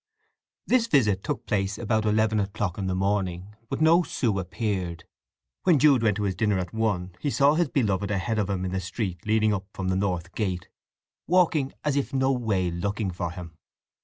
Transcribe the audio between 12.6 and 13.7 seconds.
looking for him.